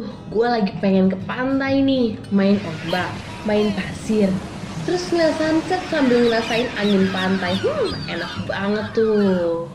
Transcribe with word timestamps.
Duh, 0.00 0.08
gue 0.32 0.48
lagi 0.48 0.72
pengen 0.80 1.12
ke 1.12 1.18
pantai 1.28 1.84
nih, 1.84 2.16
main 2.32 2.56
ombak, 2.64 3.12
main 3.44 3.68
pasir, 3.76 4.32
terus 4.88 5.12
ngeliat 5.12 5.36
sunset 5.36 5.76
sambil 5.92 6.24
ngerasain 6.24 6.64
angin 6.80 7.04
pantai. 7.12 7.52
Hmm, 7.60 7.92
enak 8.08 8.32
banget 8.48 8.86
tuh. 8.96 9.68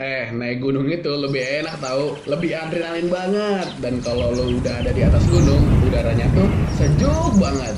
Eh, 0.00 0.32
naik 0.32 0.64
gunung 0.64 0.88
itu 0.88 1.12
lebih 1.20 1.44
enak 1.44 1.76
tahu, 1.84 2.16
lebih 2.24 2.56
adrenalin 2.56 3.12
banget. 3.12 3.68
Dan 3.84 4.00
kalau 4.00 4.32
lo 4.32 4.48
udah 4.56 4.72
ada 4.80 4.88
di 4.96 5.04
atas 5.04 5.20
gunung, 5.28 5.60
udaranya 5.84 6.24
tuh 6.32 6.48
sejuk 6.80 7.32
banget. 7.36 7.76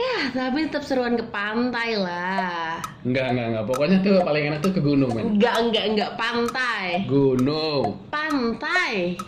Ya, 0.00 0.32
tapi 0.32 0.64
tetap 0.64 0.88
seruan 0.88 1.20
ke 1.20 1.28
pantai 1.28 2.00
lah. 2.00 2.80
Enggak, 3.04 3.36
enggak, 3.36 3.46
enggak. 3.52 3.64
Pokoknya 3.68 3.96
tuh 4.00 4.16
paling 4.24 4.44
enak 4.48 4.60
tuh 4.64 4.72
ke 4.72 4.80
gunung, 4.80 5.12
men. 5.12 5.36
Enggak, 5.36 5.60
enggak, 5.60 5.84
enggak 5.92 6.10
pantai. 6.16 7.04
Gunung. 7.04 8.00
Pantai. 8.08 9.20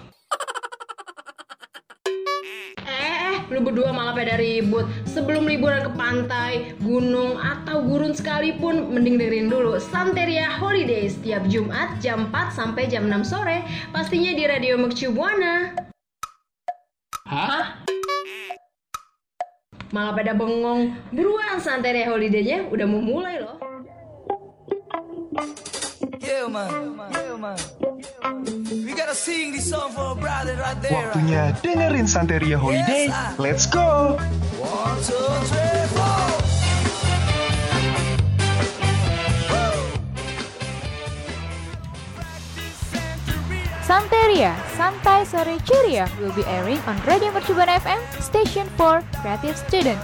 Lu 3.52 3.60
berdua 3.64 3.90
malah 3.92 4.16
pada 4.16 4.36
ribut. 4.40 4.86
Sebelum 5.08 5.44
liburan 5.48 5.88
ke 5.88 5.92
pantai, 5.96 6.52
gunung, 6.80 7.36
atau 7.36 7.84
gurun 7.84 8.16
sekalipun, 8.16 8.92
mending 8.92 9.20
dengerin 9.20 9.48
dulu 9.52 9.76
Santeria 9.80 10.48
Holiday 10.60 11.08
setiap 11.10 11.44
Jumat 11.50 11.98
jam 12.00 12.32
4 12.32 12.54
sampai 12.54 12.88
jam 12.88 13.08
6 13.08 13.24
sore. 13.26 13.64
Pastinya 13.90 14.32
di 14.32 14.44
Radio 14.46 14.80
Mercu 14.80 15.12
Buana. 15.12 15.74
Hah? 17.24 17.80
Malah 19.94 20.12
pada 20.12 20.32
bengong. 20.34 20.94
Buruan 21.14 21.62
Santeria 21.62 22.10
Holiday-nya 22.10 22.66
udah 22.68 22.86
mau 22.86 23.00
mulai 23.00 23.40
loh. 23.40 23.56
Yeah, 26.24 26.48
man. 26.48 26.96
Yeah, 27.12 27.36
man. 27.36 27.58
We 28.70 28.94
gotta 28.96 29.14
sing 29.14 29.52
this 29.52 29.68
song 29.68 29.92
for 29.92 30.12
a 30.12 30.14
brother 30.16 30.56
right 30.56 30.80
there. 30.80 31.12
Waktunya 31.12 31.52
dengerin 31.60 32.08
Santeria 32.08 32.56
Holiday. 32.56 33.12
Let's 33.36 33.68
go! 33.68 34.16
One, 34.56 34.96
two, 35.04 35.28
three, 35.52 35.84
four. 35.92 36.24
Santeria, 43.84 44.56
Santai 44.80 45.28
Sore 45.28 45.60
Ceria 45.68 46.08
will 46.16 46.32
be 46.32 46.40
airing 46.48 46.80
on 46.88 46.96
Radio 47.04 47.28
Mercubuana 47.36 47.76
FM, 47.84 48.00
station 48.16 48.64
for 48.80 49.04
creative 49.20 49.60
student. 49.60 50.00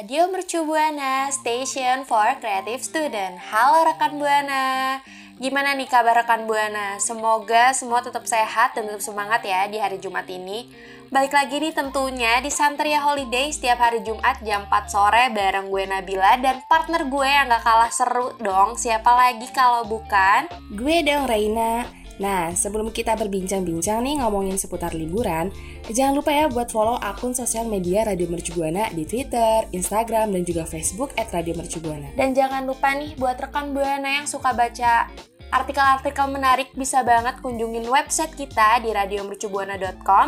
Radio 0.00 0.32
Mercu 0.32 0.64
Buana, 0.64 1.28
station 1.28 2.08
for 2.08 2.24
creative 2.40 2.80
student. 2.80 3.36
Halo 3.36 3.84
rekan 3.84 4.16
Buana. 4.16 4.96
Gimana 5.36 5.76
nih 5.76 5.92
kabar 5.92 6.24
rekan 6.24 6.48
Buana? 6.48 6.96
Semoga 6.96 7.76
semua 7.76 8.00
tetap 8.00 8.24
sehat 8.24 8.72
dan 8.72 8.88
tetap 8.88 9.04
semangat 9.04 9.44
ya 9.44 9.68
di 9.68 9.76
hari 9.76 10.00
Jumat 10.00 10.24
ini. 10.32 10.72
Balik 11.12 11.36
lagi 11.36 11.60
nih 11.60 11.76
tentunya 11.76 12.40
di 12.40 12.48
Santeria 12.48 13.04
Holiday 13.04 13.52
setiap 13.52 13.76
hari 13.76 14.00
Jumat 14.00 14.40
jam 14.40 14.64
4 14.72 14.88
sore 14.88 15.36
bareng 15.36 15.68
gue 15.68 15.84
Nabila 15.84 16.40
dan 16.40 16.64
partner 16.64 17.04
gue 17.04 17.28
yang 17.28 17.52
gak 17.52 17.60
kalah 17.60 17.92
seru 17.92 18.32
dong. 18.40 18.80
Siapa 18.80 19.12
lagi 19.12 19.52
kalau 19.52 19.84
bukan? 19.84 20.48
Gue 20.72 21.04
dong 21.04 21.28
Reina. 21.28 21.99
Nah, 22.20 22.52
sebelum 22.52 22.92
kita 22.92 23.16
berbincang-bincang 23.16 24.04
nih 24.04 24.20
ngomongin 24.20 24.60
seputar 24.60 24.92
liburan, 24.92 25.48
jangan 25.88 26.20
lupa 26.20 26.30
ya 26.30 26.52
buat 26.52 26.68
follow 26.68 27.00
akun 27.00 27.32
sosial 27.32 27.64
media 27.64 28.04
Radio 28.04 28.28
Mercu 28.28 28.52
Buana 28.52 28.92
di 28.92 29.08
Twitter, 29.08 29.64
Instagram, 29.72 30.36
dan 30.36 30.44
juga 30.44 30.68
Facebook 30.68 31.16
at 31.16 31.32
Radio 31.32 31.56
Mercu 31.56 31.80
Buana. 31.80 32.12
Dan 32.12 32.36
jangan 32.36 32.68
lupa 32.68 32.92
nih 32.92 33.16
buat 33.16 33.40
rekan 33.40 33.72
Buana 33.72 34.20
yang 34.20 34.28
suka 34.28 34.52
baca 34.52 35.08
artikel-artikel 35.50 36.26
menarik 36.30 36.68
bisa 36.78 37.02
banget 37.02 37.42
kunjungin 37.42 37.88
website 37.88 38.36
kita 38.38 38.78
di 38.84 38.94
radiomercubuana.com. 38.94 40.26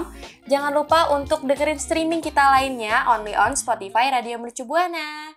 Jangan 0.51 0.73
lupa 0.75 1.15
untuk 1.15 1.47
dengerin 1.47 1.79
streaming 1.79 2.25
kita 2.25 2.43
lainnya 2.57 3.07
only 3.07 3.37
on 3.37 3.55
Spotify 3.55 4.11
Radio 4.11 4.41
Mercu 4.41 4.67
Buana. 4.67 5.36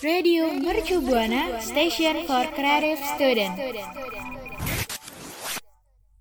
Radio 0.00 0.48
Mercu 0.52 1.00
Buana, 1.04 1.60
station 1.60 2.24
for 2.24 2.44
creative 2.56 3.00
student. 3.16 3.52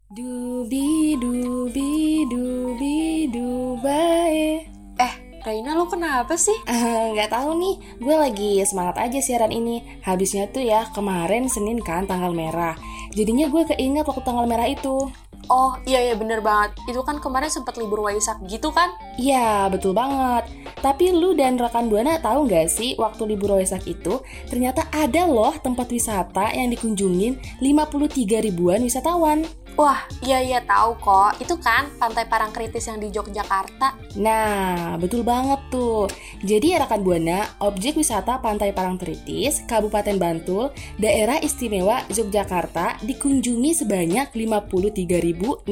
Dubi 0.09 1.13
dubi 1.21 2.25
dubi 2.25 3.29
dubai. 3.29 4.57
Eh, 4.97 5.13
Reina 5.45 5.77
lo 5.77 5.85
kenapa 5.85 6.33
sih? 6.33 6.57
Eh, 6.65 7.13
nggak 7.13 7.29
tahu 7.29 7.53
nih, 7.53 7.75
gue 8.01 8.15
lagi 8.17 8.51
semangat 8.65 9.05
aja 9.05 9.21
siaran 9.21 9.53
ini. 9.53 10.01
Habisnya 10.01 10.49
tuh 10.49 10.65
ya 10.65 10.89
kemarin 10.97 11.45
Senin 11.45 11.77
kan 11.85 12.09
tanggal 12.09 12.33
merah. 12.33 12.73
Jadinya 13.13 13.53
gue 13.53 13.69
keinget 13.69 14.01
waktu 14.09 14.25
tanggal 14.25 14.49
merah 14.49 14.65
itu. 14.65 15.13
Oh 15.45 15.77
iya 15.85 16.01
iya 16.01 16.17
bener 16.17 16.41
banget. 16.41 16.73
Itu 16.89 17.05
kan 17.05 17.21
kemarin 17.21 17.53
sempat 17.53 17.77
libur 17.77 18.01
Waisak 18.01 18.41
gitu 18.49 18.73
kan? 18.73 18.89
Iya, 19.17 19.69
betul 19.69 19.93
banget. 19.93 20.49
Tapi 20.81 21.13
lu 21.13 21.37
dan 21.37 21.57
rekan 21.57 21.85
Buana 21.85 22.17
tahu 22.17 22.49
nggak 22.49 22.65
sih 22.65 22.97
waktu 22.97 23.29
libur 23.29 23.57
Waisak 23.57 23.85
itu 23.85 24.25
ternyata 24.49 24.89
ada 24.89 25.29
loh 25.29 25.53
tempat 25.57 25.89
wisata 25.89 26.49
yang 26.53 26.73
dikunjungin 26.73 27.37
53 27.61 28.45
ribuan 28.49 28.81
wisatawan. 28.81 29.45
Wah, 29.79 30.03
iya 30.19 30.43
iya 30.43 30.59
tahu 30.59 30.99
kok. 30.99 31.39
Itu 31.39 31.55
kan 31.55 31.87
Pantai 31.95 32.27
Parangkritis 32.27 32.91
yang 32.91 32.99
di 32.99 33.15
Yogyakarta. 33.15 33.95
Nah, 34.19 34.99
betul 34.99 35.23
banget 35.23 35.55
tuh. 35.71 36.11
Jadi 36.43 36.75
ya 36.75 36.83
rekan 36.83 36.99
Buana, 36.99 37.47
objek 37.63 37.95
wisata 37.95 38.43
Pantai 38.43 38.75
Parangtritis, 38.75 39.63
Kabupaten 39.63 40.19
Bantul, 40.19 40.75
Daerah 40.99 41.39
Istimewa 41.39 42.03
Yogyakarta 42.11 42.99
dikunjungi 43.07 43.71
sebanyak 43.71 44.35
53.600 44.35 45.63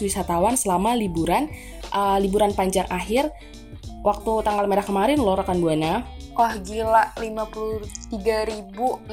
wisatawan 0.00 0.56
selama 0.56 0.96
liburan 0.96 1.52
uh, 1.92 2.16
liburan 2.24 2.56
panjang 2.56 2.88
akhir 2.88 3.28
waktu 4.00 4.32
tanggal 4.48 4.64
merah 4.64 4.88
kemarin 4.88 5.20
loh 5.20 5.36
rekan 5.36 5.60
Buana. 5.60 6.08
Wah 6.32 6.56
gila, 6.56 7.12
53.600 7.20 9.12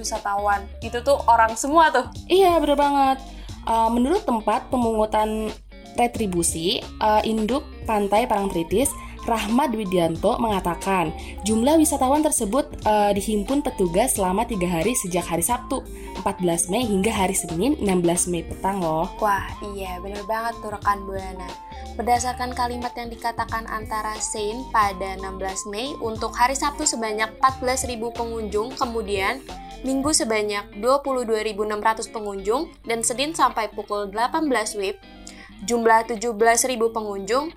wisatawan. 0.00 0.64
Itu 0.80 1.04
tuh 1.04 1.20
orang 1.28 1.52
semua 1.60 1.92
tuh. 1.92 2.08
Iya, 2.32 2.56
bener 2.64 2.80
banget. 2.80 3.43
Uh, 3.64 3.88
menurut 3.88 4.22
tempat 4.28 4.68
pemungutan 4.68 5.48
retribusi 5.94 6.82
uh, 7.00 7.22
induk 7.24 7.64
Pantai 7.88 8.26
Parangtritis, 8.26 8.90
Rahmat 9.24 9.72
Widianto 9.72 10.36
mengatakan 10.36 11.12
jumlah 11.48 11.80
wisatawan 11.80 12.20
tersebut 12.20 12.68
uh, 12.84 13.10
dihimpun 13.16 13.64
petugas 13.64 14.20
selama 14.20 14.44
tiga 14.44 14.68
hari 14.68 14.92
sejak 14.92 15.24
hari 15.24 15.40
Sabtu 15.40 15.80
14 16.20 16.68
Mei 16.68 16.84
hingga 16.84 17.08
hari 17.08 17.32
Senin 17.32 17.76
16 17.80 18.30
Mei 18.30 18.44
petang 18.44 18.84
loh. 18.84 19.08
Wah 19.18 19.48
iya 19.74 19.96
bener 20.00 20.22
banget 20.28 20.60
tuh 20.60 20.72
rekan 20.72 21.02
Buana. 21.08 21.48
Berdasarkan 21.94 22.52
kalimat 22.52 22.92
yang 22.98 23.08
dikatakan 23.08 23.64
antara 23.70 24.18
Sein 24.20 24.66
pada 24.68 25.16
16 25.16 25.72
Mei 25.72 25.96
untuk 26.02 26.36
hari 26.36 26.58
Sabtu 26.58 26.84
sebanyak 26.84 27.30
14.000 27.40 27.96
pengunjung, 28.12 28.74
kemudian 28.76 29.40
Minggu 29.84 30.16
sebanyak 30.16 30.80
22.600 30.80 32.08
pengunjung, 32.08 32.72
dan 32.88 33.04
Senin 33.04 33.36
sampai 33.36 33.68
pukul 33.68 34.08
18 34.08 34.48
WIB 34.80 34.96
jumlah 35.68 36.08
17.000 36.08 36.32
pengunjung. 36.88 37.52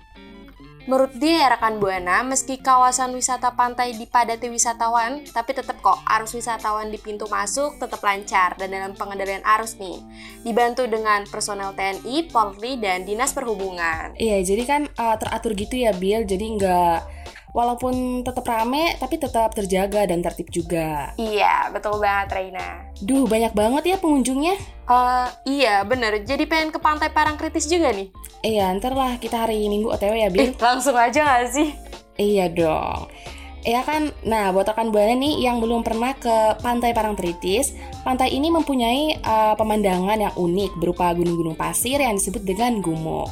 Menurut 0.88 1.12
dia 1.20 1.44
ya 1.44 1.52
rekan 1.52 1.76
Buana, 1.76 2.24
meski 2.24 2.56
kawasan 2.56 3.12
wisata 3.12 3.52
pantai 3.52 3.92
dipadati 3.92 4.48
wisatawan, 4.48 5.20
tapi 5.36 5.52
tetap 5.52 5.76
kok 5.84 6.00
arus 6.16 6.32
wisatawan 6.32 6.88
di 6.88 6.96
pintu 6.96 7.28
masuk 7.28 7.76
tetap 7.76 8.00
lancar 8.00 8.56
dan 8.56 8.72
dalam 8.72 8.96
pengendalian 8.96 9.44
arus 9.44 9.76
nih. 9.76 10.00
Dibantu 10.48 10.88
dengan 10.88 11.28
personel 11.28 11.76
TNI, 11.76 12.32
Polri, 12.32 12.80
dan 12.80 13.04
Dinas 13.04 13.36
Perhubungan. 13.36 14.16
Iya, 14.16 14.40
jadi 14.40 14.62
kan 14.64 14.82
uh, 14.96 15.20
teratur 15.20 15.52
gitu 15.52 15.76
ya 15.76 15.92
Bill, 15.92 16.24
jadi 16.24 16.56
nggak 16.56 16.98
walaupun 17.58 18.22
tetap 18.22 18.46
rame 18.46 18.94
tapi 19.02 19.18
tetap 19.18 19.50
terjaga 19.50 20.06
dan 20.06 20.22
tertib 20.22 20.46
juga. 20.54 21.10
Iya, 21.18 21.74
betul 21.74 21.98
banget 21.98 22.30
Reina. 22.30 22.86
Duh, 23.02 23.26
banyak 23.26 23.50
banget 23.50 23.82
ya 23.90 23.96
pengunjungnya. 23.98 24.54
Uh, 24.86 25.26
iya, 25.42 25.82
bener. 25.82 26.22
Jadi 26.22 26.46
pengen 26.46 26.70
ke 26.70 26.78
pantai 26.78 27.10
Parangkritis 27.10 27.66
juga 27.66 27.90
nih? 27.90 28.14
Iya, 28.46 28.70
ntar 28.78 28.94
lah 28.94 29.18
kita 29.18 29.42
hari 29.42 29.66
Minggu 29.66 29.90
OTW 29.90 30.14
ya, 30.14 30.30
Bill. 30.30 30.54
Eh, 30.54 30.62
langsung 30.62 30.94
aja 30.94 31.18
gak 31.26 31.50
sih? 31.50 31.74
Iya 32.14 32.46
dong. 32.46 33.10
Ya 33.66 33.82
kan, 33.82 34.14
nah 34.22 34.54
buat 34.54 34.70
rekan 34.70 34.94
Buana 34.94 35.18
nih 35.18 35.42
yang 35.42 35.58
belum 35.58 35.82
pernah 35.82 36.14
ke 36.14 36.62
Pantai 36.62 36.94
Parangtritis, 36.94 37.74
pantai 38.06 38.30
ini 38.30 38.54
mempunyai 38.54 39.18
uh, 39.18 39.58
pemandangan 39.58 40.14
yang 40.14 40.34
unik 40.38 40.78
berupa 40.78 41.10
gunung-gunung 41.10 41.58
pasir 41.58 41.98
yang 41.98 42.14
disebut 42.14 42.46
dengan 42.46 42.78
gumuk. 42.78 43.26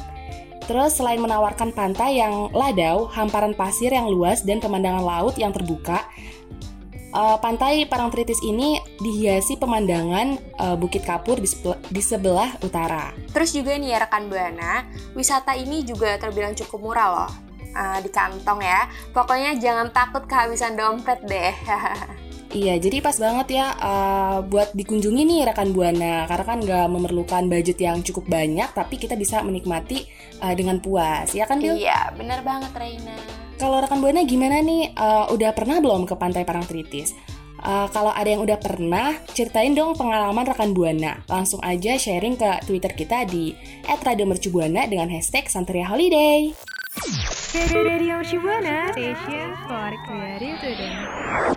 Terus 0.67 0.99
selain 0.99 1.23
menawarkan 1.23 1.71
pantai 1.71 2.19
yang 2.19 2.51
ladau, 2.51 3.07
hamparan 3.07 3.55
pasir 3.55 3.87
yang 3.87 4.11
luas 4.11 4.43
dan 4.43 4.59
pemandangan 4.59 4.99
laut 4.99 5.39
yang 5.39 5.55
terbuka, 5.55 6.03
uh, 7.15 7.39
pantai 7.39 7.87
Parangtritis 7.87 8.43
ini 8.43 8.75
dihiasi 8.99 9.55
pemandangan 9.55 10.35
uh, 10.59 10.75
Bukit 10.75 11.07
Kapur 11.07 11.39
di, 11.39 12.01
sebelah 12.03 12.59
utara. 12.59 13.15
Terus 13.31 13.55
juga 13.55 13.79
nih 13.79 13.95
ya 13.95 13.97
rekan 14.03 14.27
Buana, 14.27 14.83
wisata 15.15 15.55
ini 15.55 15.87
juga 15.87 16.19
terbilang 16.19 16.51
cukup 16.51 16.79
murah 16.83 17.09
loh. 17.15 17.31
Uh, 17.77 18.01
di 18.01 18.09
kantong 18.09 18.59
ya. 18.65 18.89
Pokoknya 19.13 19.53
jangan 19.61 19.93
takut 19.93 20.25
kehabisan 20.25 20.73
dompet 20.73 21.21
deh. 21.29 21.53
Iya, 22.47 22.79
jadi 22.79 23.03
pas 23.03 23.19
banget 23.19 23.59
ya 23.59 23.75
uh, 23.75 24.39
buat 24.47 24.71
dikunjungi 24.71 25.27
nih 25.27 25.41
rekan 25.51 25.75
buana 25.75 26.23
karena 26.31 26.45
kan 26.47 26.59
nggak 26.63 26.87
memerlukan 26.87 27.43
budget 27.51 27.77
yang 27.83 27.99
cukup 27.99 28.23
banyak, 28.31 28.71
tapi 28.71 28.95
kita 28.95 29.19
bisa 29.19 29.43
menikmati 29.43 30.07
uh, 30.39 30.55
dengan 30.55 30.79
puas, 30.79 31.35
ya 31.35 31.43
kan 31.43 31.59
Bil? 31.59 31.75
Iya, 31.75 32.15
bener 32.15 32.39
banget 32.47 32.71
Reina. 32.71 33.13
Kalau 33.59 33.83
rekan 33.83 33.99
buana 33.99 34.23
gimana 34.23 34.63
nih? 34.63 34.95
Uh, 34.95 35.27
udah 35.35 35.51
pernah 35.51 35.83
belum 35.83 36.07
ke 36.07 36.15
Pantai 36.15 36.47
Parangtritis? 36.47 37.11
Uh, 37.57 37.89
kalau 37.89 38.13
ada 38.13 38.29
yang 38.29 38.45
udah 38.45 38.61
pernah, 38.61 39.17
ceritain 39.33 39.73
dong 39.73 39.97
pengalaman 39.97 40.45
rekan 40.45 40.71
buana. 40.77 41.25
Langsung 41.25 41.59
aja 41.65 41.97
sharing 41.97 42.37
ke 42.37 42.63
Twitter 42.63 42.93
kita 42.93 43.25
di 43.25 43.57
@radiomercubuana 43.89 44.85
dengan 44.87 45.09
hashtag 45.09 45.49
Santeria 45.49 45.89
Holiday. 45.89 46.53
Radio 47.73 48.21
Mercubuana, 48.21 48.93
station 48.93 49.57
for 49.65 49.89
creative 50.05 50.57
today. 50.61 51.56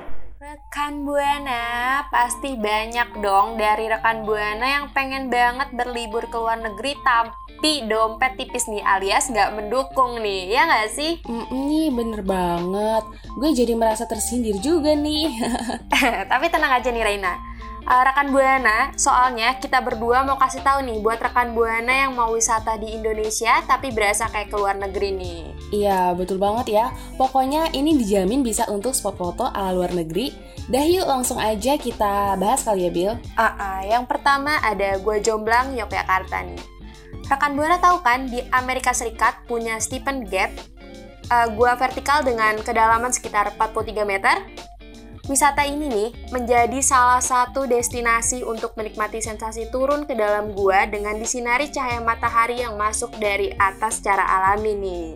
Rekan 0.70 1.02
Buana, 1.02 2.06
pasti 2.14 2.54
banyak 2.54 3.18
dong 3.18 3.58
dari 3.58 3.90
rekan 3.90 4.22
Buana 4.22 4.62
yang 4.62 4.86
pengen 4.94 5.26
banget 5.26 5.66
berlibur 5.74 6.30
ke 6.30 6.38
luar 6.38 6.62
negeri 6.62 6.94
tapi 7.02 7.90
dompet 7.90 8.38
tipis 8.38 8.70
nih 8.70 8.78
alias 8.78 9.34
nggak 9.34 9.50
mendukung 9.50 10.22
nih, 10.22 10.46
ya 10.46 10.70
nggak 10.70 10.94
sih? 10.94 11.18
Mm, 11.26 11.46
nih 11.50 11.88
bener 11.90 12.22
banget, 12.22 13.02
gue 13.34 13.50
jadi 13.50 13.74
merasa 13.74 14.06
tersindir 14.06 14.62
juga 14.62 14.94
nih. 14.94 15.42
tapi 16.30 16.46
tenang 16.46 16.78
aja 16.78 16.94
nih 16.94 17.02
Reina, 17.02 17.34
uh, 17.90 18.02
rekan 18.06 18.30
Buana, 18.30 18.94
soalnya 18.94 19.58
kita 19.58 19.82
berdua 19.82 20.22
mau 20.22 20.38
kasih 20.38 20.62
tahu 20.62 20.86
nih 20.86 21.02
buat 21.02 21.18
rekan 21.18 21.52
Buana 21.52 22.06
yang 22.06 22.14
mau 22.14 22.30
wisata 22.30 22.78
di 22.78 22.94
Indonesia 22.94 23.58
tapi 23.66 23.90
berasa 23.90 24.30
kayak 24.30 24.54
ke 24.54 24.56
luar 24.56 24.78
negeri 24.78 25.10
nih. 25.10 25.40
Iya, 25.74 26.14
betul 26.14 26.38
banget 26.38 26.70
ya. 26.70 26.86
Pokoknya 27.18 27.74
ini 27.74 27.98
dijamin 27.98 28.46
bisa 28.46 28.70
untuk 28.70 28.94
spot 28.94 29.18
foto 29.18 29.44
ala 29.50 29.74
luar 29.74 29.90
negeri. 29.90 30.30
Dah 30.70 30.86
yuk 30.86 31.02
langsung 31.02 31.42
aja 31.42 31.74
kita 31.74 32.38
bahas 32.38 32.62
kali 32.62 32.86
ya, 32.86 32.90
Bill. 32.94 33.14
Uh, 33.34 33.42
uh, 33.42 33.80
yang 33.82 34.06
pertama 34.06 34.62
ada 34.62 35.02
Gua 35.02 35.18
Jomblang 35.18 35.74
Yogyakarta 35.74 36.46
nih. 36.46 36.62
Rekan 37.26 37.58
Buana 37.58 37.82
tahu 37.82 38.02
kan 38.06 38.30
di 38.30 38.38
Amerika 38.54 38.94
Serikat 38.94 39.46
punya 39.50 39.78
Stephen 39.82 40.26
Gap, 40.26 40.50
uh, 41.30 41.46
gua 41.54 41.74
vertikal 41.74 42.22
dengan 42.22 42.58
kedalaman 42.62 43.10
sekitar 43.10 43.54
43 43.54 44.02
meter 44.06 44.36
Wisata 45.28 45.66
ini 45.68 45.90
nih 45.90 46.10
menjadi 46.32 46.80
salah 46.80 47.20
satu 47.20 47.68
destinasi 47.68 48.40
untuk 48.46 48.72
menikmati 48.78 49.20
sensasi 49.20 49.68
turun 49.68 50.08
ke 50.08 50.16
dalam 50.16 50.56
gua 50.56 50.88
dengan 50.88 51.18
disinari 51.20 51.68
cahaya 51.68 52.00
matahari 52.00 52.64
yang 52.64 52.78
masuk 52.80 53.12
dari 53.20 53.52
atas 53.60 54.00
secara 54.00 54.24
alami 54.24 54.72
nih. 54.78 55.08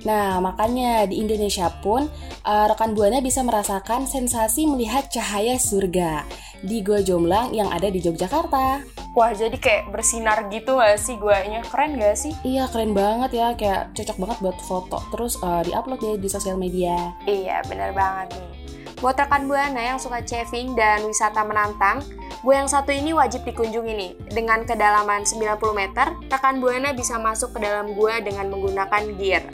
Nah, 0.00 0.40
makanya 0.40 1.04
di 1.04 1.20
Indonesia 1.20 1.68
pun 1.84 2.08
uh, 2.48 2.66
rekan 2.72 2.96
Buana 2.96 3.20
bisa 3.20 3.44
merasakan 3.44 4.08
sensasi 4.08 4.64
melihat 4.64 5.12
cahaya 5.12 5.60
surga 5.60 6.24
di 6.64 6.80
Gua 6.80 7.04
Jomblang 7.04 7.52
yang 7.52 7.68
ada 7.68 7.92
di 7.92 8.00
Yogyakarta. 8.00 8.80
Wah, 9.12 9.32
jadi 9.34 9.58
kayak 9.58 9.90
bersinar 9.90 10.46
gitu 10.54 10.78
gak 10.78 10.96
sih 11.02 11.18
guanya? 11.18 11.66
Keren 11.66 11.98
gak 11.98 12.16
sih? 12.16 12.32
Iya, 12.46 12.70
keren 12.70 12.94
banget 12.94 13.34
ya. 13.34 13.48
Kayak 13.58 13.90
cocok 13.92 14.16
banget 14.22 14.38
buat 14.38 14.58
foto. 14.64 14.98
Terus 15.10 15.34
uh, 15.42 15.66
di-upload 15.66 16.00
deh 16.00 16.16
di 16.16 16.28
sosial 16.30 16.54
media. 16.54 17.10
Iya, 17.26 17.60
bener 17.66 17.90
banget 17.90 18.38
nih. 18.38 18.59
Buat 19.00 19.16
rekan 19.16 19.48
Buana 19.48 19.80
yang 19.80 19.96
suka 19.96 20.20
caving 20.20 20.76
dan 20.76 21.00
wisata 21.08 21.40
menantang, 21.40 22.04
gua 22.44 22.60
yang 22.60 22.68
satu 22.68 22.92
ini 22.92 23.16
wajib 23.16 23.48
dikunjungi 23.48 23.92
nih. 23.96 24.12
Dengan 24.28 24.68
kedalaman 24.68 25.24
90 25.24 25.56
meter, 25.72 26.12
rekan 26.28 26.60
Buana 26.60 26.92
bisa 26.92 27.16
masuk 27.16 27.56
ke 27.56 27.64
dalam 27.64 27.96
gua 27.96 28.20
dengan 28.20 28.52
menggunakan 28.52 29.16
gear. 29.16 29.48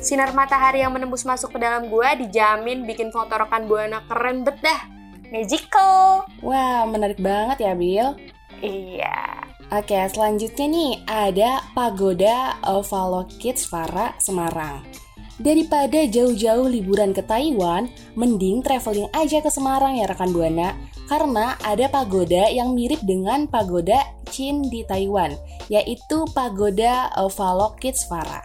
Sinar 0.00 0.32
matahari 0.32 0.80
yang 0.80 0.96
menembus 0.96 1.28
masuk 1.28 1.52
ke 1.52 1.58
dalam 1.60 1.92
gua 1.92 2.16
dijamin 2.16 2.88
bikin 2.88 3.12
foto 3.12 3.36
rekan 3.36 3.68
Buana 3.68 4.00
keren 4.08 4.48
bet 4.48 4.64
dah. 4.64 4.80
Magical. 5.28 6.24
Wah, 6.40 6.88
menarik 6.88 7.20
banget 7.20 7.68
ya, 7.68 7.76
Bill. 7.76 8.16
Iya. 8.64 9.44
Oke, 9.76 9.98
selanjutnya 10.08 10.66
nih 10.72 10.92
ada 11.04 11.60
Pagoda 11.76 12.56
Avalokitesvara 12.64 14.16
Semarang. 14.16 15.05
Daripada 15.36 16.08
jauh-jauh 16.08 16.64
liburan 16.64 17.12
ke 17.12 17.20
Taiwan, 17.20 17.92
mending 18.16 18.64
traveling 18.64 19.04
aja 19.12 19.44
ke 19.44 19.52
Semarang 19.52 20.00
ya 20.00 20.08
rekan 20.08 20.32
Buana. 20.32 20.72
Karena 21.06 21.54
ada 21.62 21.86
pagoda 21.92 22.48
yang 22.48 22.72
mirip 22.72 22.98
dengan 23.04 23.44
pagoda 23.46 24.00
Qin 24.32 24.66
di 24.72 24.82
Taiwan, 24.82 25.36
yaitu 25.70 26.26
Pagoda 26.34 27.12
Avalokitesvara. 27.14 28.42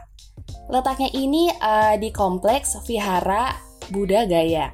Letaknya 0.69 1.09
ini 1.15 1.49
uh, 1.57 1.97
di 1.97 2.13
kompleks 2.13 2.77
Vihara 2.85 3.55
Buddha 3.89 4.29
Gaya. 4.29 4.69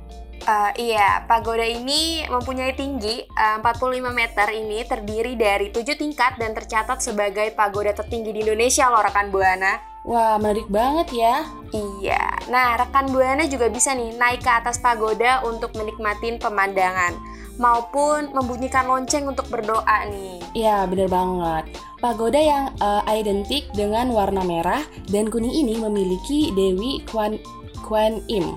Uh, 0.48 0.72
iya, 0.80 1.28
pagoda 1.28 1.64
ini 1.64 2.24
mempunyai 2.28 2.72
tinggi 2.72 3.24
uh, 3.36 3.60
45 3.60 4.00
meter 4.16 4.48
ini 4.56 4.80
terdiri 4.88 5.34
dari 5.36 5.68
7 5.76 5.84
tingkat 5.96 6.40
dan 6.40 6.56
tercatat 6.56 7.04
sebagai 7.04 7.52
pagoda 7.52 7.92
tertinggi 7.92 8.32
di 8.32 8.48
Indonesia 8.48 8.88
loh 8.88 9.04
rekan 9.04 9.28
Buana. 9.32 9.97
Wah, 10.08 10.40
menarik 10.40 10.72
banget 10.72 11.12
ya. 11.12 11.44
Iya. 11.76 12.48
Nah, 12.48 12.80
rekan 12.80 13.12
Buana 13.12 13.44
juga 13.44 13.68
bisa 13.68 13.92
nih 13.92 14.16
naik 14.16 14.40
ke 14.40 14.48
atas 14.48 14.80
pagoda 14.80 15.44
untuk 15.44 15.76
menikmatin 15.76 16.40
pemandangan 16.40 17.12
maupun 17.60 18.32
membunyikan 18.32 18.88
lonceng 18.88 19.28
untuk 19.28 19.52
berdoa 19.52 20.08
nih. 20.08 20.40
Iya, 20.56 20.88
bener 20.88 21.12
banget. 21.12 21.76
Pagoda 22.00 22.40
yang 22.40 22.72
uh, 22.80 23.04
identik 23.10 23.68
dengan 23.76 24.08
warna 24.16 24.48
merah 24.48 24.80
dan 25.12 25.28
kuning 25.28 25.52
ini 25.52 25.76
memiliki 25.76 26.56
Dewi 26.56 27.04
Kwan, 27.12 27.36
Kwan 27.84 28.24
Im. 28.32 28.56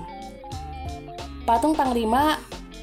Patung 1.43 1.75
Panglima 1.75 2.39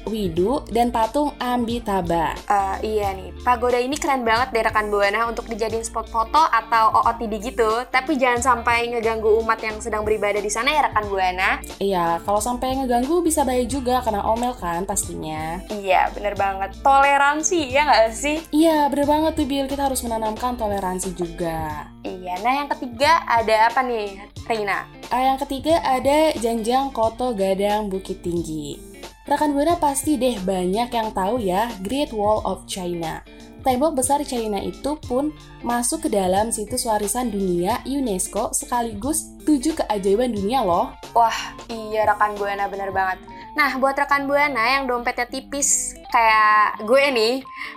Widu, 0.07 0.63
dan 0.71 0.93
patung 0.93 1.35
Ambitaba. 1.41 2.37
Uh, 2.47 2.77
iya 2.85 3.11
nih, 3.11 3.35
pagoda 3.43 3.81
ini 3.81 3.99
keren 3.99 4.23
banget 4.23 4.55
deh 4.55 4.63
rekan 4.63 4.87
Buana 4.87 5.27
untuk 5.27 5.49
dijadiin 5.49 5.83
spot 5.83 6.07
foto 6.07 6.39
atau 6.39 7.03
OOTD 7.03 7.33
gitu. 7.51 7.83
Tapi 7.91 8.15
jangan 8.15 8.39
sampai 8.39 8.93
ngeganggu 8.93 9.27
umat 9.43 9.59
yang 9.59 9.81
sedang 9.83 10.07
beribadah 10.07 10.39
di 10.39 10.51
sana 10.51 10.71
ya 10.71 10.87
rekan 10.87 11.05
Buana. 11.09 11.59
Iya, 11.81 12.23
kalau 12.23 12.39
sampai 12.39 12.79
ngeganggu 12.79 13.19
bisa 13.19 13.43
bahaya 13.43 13.65
juga 13.67 13.99
karena 14.05 14.23
omel 14.23 14.55
kan 14.55 14.87
pastinya. 14.87 15.59
Iya, 15.69 16.11
bener 16.15 16.37
banget. 16.39 16.75
Toleransi 16.79 17.59
ya 17.69 17.87
nggak 17.87 18.13
sih? 18.15 18.37
Iya, 18.55 18.87
bener 18.87 19.07
banget 19.07 19.31
tuh 19.35 19.47
Bill. 19.47 19.67
Kita 19.69 19.87
harus 19.91 20.01
menanamkan 20.05 20.55
toleransi 20.55 21.13
juga. 21.13 21.89
Iya, 22.01 22.39
nah 22.41 22.53
yang 22.63 22.69
ketiga 22.71 23.23
ada 23.27 23.69
apa 23.69 23.83
nih, 23.83 24.17
Reina? 24.47 24.87
Uh, 25.09 25.23
yang 25.23 25.39
ketiga 25.41 25.81
ada 25.81 26.33
Janjang 26.37 26.93
Koto 26.93 27.33
Gadang 27.33 27.89
Bukit 27.89 28.21
Tinggi. 28.25 28.88
Rekan 29.27 29.51
Buana 29.51 29.75
pasti 29.75 30.15
deh 30.15 30.39
banyak 30.39 30.89
yang 30.93 31.09
tahu 31.11 31.43
ya 31.43 31.67
Great 31.83 32.15
Wall 32.15 32.39
of 32.47 32.63
China. 32.69 33.19
Tembok 33.59 33.99
besar 33.99 34.23
China 34.23 34.55
itu 34.63 34.95
pun 35.03 35.35
masuk 35.67 36.07
ke 36.07 36.09
dalam 36.15 36.47
situs 36.47 36.87
warisan 36.87 37.27
dunia 37.27 37.83
UNESCO 37.83 38.55
sekaligus 38.55 39.35
tujuh 39.43 39.75
keajaiban 39.75 40.31
dunia 40.31 40.63
loh. 40.63 40.95
Wah, 41.11 41.35
iya 41.67 42.07
rekan 42.07 42.39
Buana 42.39 42.71
bener 42.71 42.95
banget. 42.95 43.19
Nah, 43.59 43.75
buat 43.75 43.99
rekan 43.99 44.31
Buana 44.31 44.79
yang 44.79 44.87
dompetnya 44.87 45.27
tipis 45.27 45.91
kayak 46.07 46.87
gue 46.87 47.03
nih, 47.11 47.33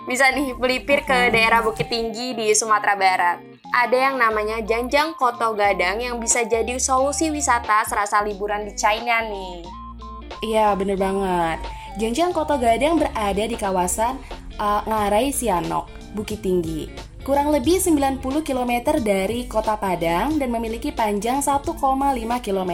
bisa 0.07 0.31
nih 0.31 0.55
melipir 0.55 1.03
ke 1.03 1.27
daerah 1.35 1.59
Bukit 1.59 1.91
Tinggi 1.91 2.31
di 2.31 2.55
Sumatera 2.55 2.95
Barat. 2.95 3.37
Ada 3.73 3.97
yang 4.09 4.15
namanya 4.15 4.63
Janjang 4.63 5.19
Koto 5.19 5.51
Gadang 5.51 5.99
yang 5.99 6.15
bisa 6.21 6.47
jadi 6.47 6.79
solusi 6.79 7.27
wisata 7.27 7.83
serasa 7.83 8.23
liburan 8.23 8.63
di 8.63 8.71
China 8.77 9.19
nih. 9.19 9.82
Iya, 10.43 10.75
bener 10.75 10.99
banget. 10.99 11.63
Janjian 11.95 12.35
Kota 12.35 12.59
Gadang 12.59 12.99
berada 12.99 13.43
di 13.47 13.55
kawasan 13.55 14.19
uh, 14.59 14.83
Ngarai 14.83 15.31
Sianok, 15.31 15.87
Bukit 16.11 16.43
Tinggi. 16.43 16.91
Kurang 17.23 17.55
lebih 17.55 17.79
90 17.79 18.19
km 18.43 18.99
dari 18.99 19.47
Kota 19.47 19.79
Padang 19.79 20.35
dan 20.35 20.51
memiliki 20.51 20.91
panjang 20.91 21.39
1,5 21.39 21.79
km. 22.43 22.71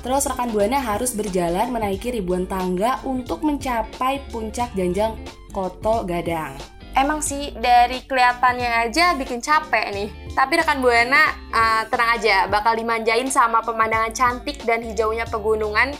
Terus 0.00 0.24
rekan 0.24 0.48
Buana 0.48 0.80
harus 0.80 1.12
berjalan 1.12 1.68
menaiki 1.68 2.08
ribuan 2.08 2.48
tangga 2.48 3.04
untuk 3.04 3.44
mencapai 3.44 4.24
puncak 4.32 4.72
Janjang 4.72 5.20
Koto 5.52 6.08
Gadang. 6.08 6.56
Emang 6.96 7.20
sih 7.20 7.52
dari 7.56 8.00
kelihatannya 8.08 8.88
aja 8.88 9.12
bikin 9.20 9.44
capek 9.44 9.92
nih. 9.92 10.08
Tapi 10.32 10.52
rekan 10.56 10.80
Buana 10.80 11.36
uh, 11.52 11.84
tenang 11.92 12.16
aja, 12.16 12.48
bakal 12.48 12.72
dimanjain 12.80 13.28
sama 13.28 13.60
pemandangan 13.60 14.16
cantik 14.16 14.64
dan 14.64 14.80
hijaunya 14.80 15.28
pegunungan 15.28 15.92